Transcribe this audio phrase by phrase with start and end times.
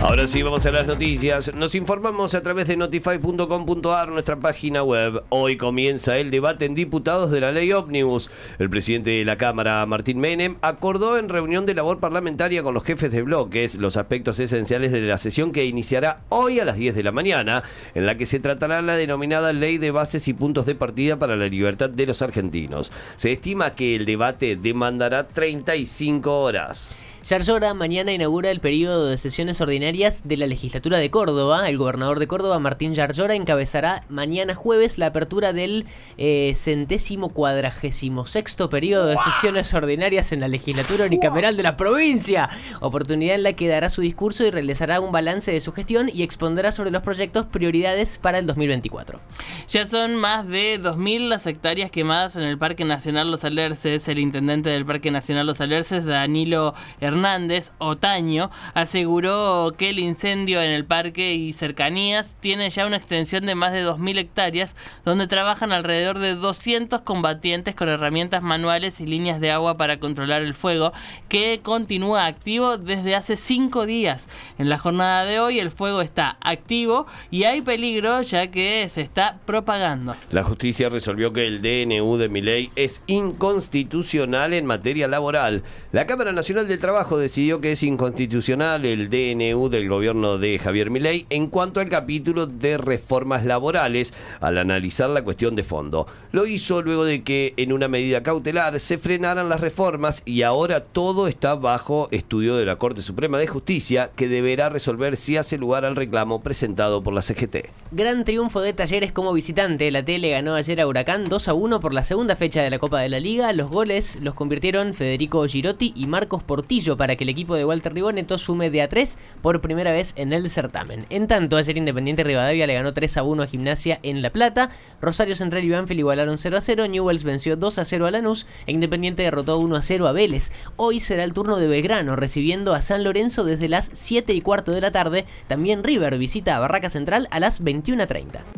[0.00, 1.52] Ahora sí, vamos a las noticias.
[1.56, 5.24] Nos informamos a través de notify.com.ar, nuestra página web.
[5.28, 8.30] Hoy comienza el debate en diputados de la ley ómnibus.
[8.60, 12.84] El presidente de la Cámara, Martín Menem, acordó en reunión de labor parlamentaria con los
[12.84, 16.94] jefes de bloques los aspectos esenciales de la sesión que iniciará hoy a las 10
[16.94, 17.64] de la mañana,
[17.96, 21.34] en la que se tratará la denominada Ley de Bases y Puntos de Partida para
[21.34, 22.92] la Libertad de los Argentinos.
[23.16, 27.04] Se estima que el debate demandará 35 horas.
[27.28, 31.68] Yarzora mañana inaugura el periodo de sesiones ordinarias de la legislatura de Córdoba.
[31.68, 35.84] El gobernador de Córdoba, Martín Yarzora, encabezará mañana jueves la apertura del
[36.16, 42.48] eh, centésimo cuadragésimo sexto periodo de sesiones ordinarias en la legislatura unicameral de la provincia.
[42.80, 46.22] Oportunidad en la que dará su discurso y realizará un balance de su gestión y
[46.22, 49.20] expondrá sobre los proyectos prioridades para el 2024.
[49.68, 54.08] Ya son más de 2.000 las hectáreas quemadas en el Parque Nacional Los Alerces.
[54.08, 60.62] El intendente del Parque Nacional Los Alerces, Danilo Hernández, Hernández Otaño aseguró que el incendio
[60.62, 65.26] en el parque y cercanías tiene ya una extensión de más de 2.000 hectáreas, donde
[65.26, 70.54] trabajan alrededor de 200 combatientes con herramientas manuales y líneas de agua para controlar el
[70.54, 70.92] fuego,
[71.28, 74.28] que continúa activo desde hace cinco días.
[74.56, 79.00] En la jornada de hoy el fuego está activo y hay peligro ya que se
[79.00, 80.14] está propagando.
[80.30, 85.64] La justicia resolvió que el DNU de Miley es inconstitucional en materia laboral.
[85.90, 90.90] La Cámara Nacional del Trabajo decidió que es inconstitucional el DNU del gobierno de Javier
[90.90, 96.08] Milei en cuanto al capítulo de reformas laborales al analizar la cuestión de fondo.
[96.32, 100.80] Lo hizo luego de que en una medida cautelar se frenaran las reformas y ahora
[100.80, 105.56] todo está bajo estudio de la Corte Suprema de Justicia que deberá resolver si hace
[105.56, 107.68] lugar al reclamo presentado por la CGT.
[107.92, 109.90] Gran triunfo de Talleres como visitante.
[109.92, 112.80] La tele ganó ayer a Huracán 2 a 1 por la segunda fecha de la
[112.80, 113.52] Copa de la Liga.
[113.52, 117.92] Los goles los convirtieron Federico Girotti y Marcos Portillo para que el equipo de Walter
[117.92, 121.06] Riboneto sume de a 3 por primera vez en el certamen.
[121.10, 124.70] En tanto, ayer Independiente Rivadavia le ganó 3 a 1 a Gimnasia en La Plata,
[125.00, 128.46] Rosario Central y Banfield igualaron 0 a 0, Newells venció 2 a 0 a Lanús
[128.66, 130.52] e Independiente derrotó 1 a 0 a Vélez.
[130.76, 134.72] Hoy será el turno de Belgrano recibiendo a San Lorenzo desde las 7 y cuarto
[134.72, 135.26] de la tarde.
[135.46, 138.57] También River visita a Barraca Central a las 21.30.